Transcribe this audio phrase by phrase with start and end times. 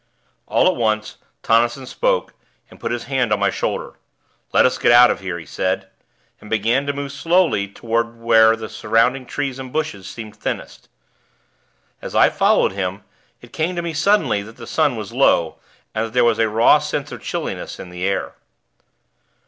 [0.47, 2.33] All at once, Tonnison spoke,
[2.71, 3.93] and put his hand on my shoulder.
[4.51, 5.91] "Let us get out of here," he said,
[6.39, 10.89] and began to move slowly toward where the surrounding trees and bushes seemed thinnest.
[12.01, 13.03] As I followed him,
[13.41, 15.59] it came to me suddenly that the sun was low,
[15.93, 18.33] and that there was a raw sense of chilliness in the air.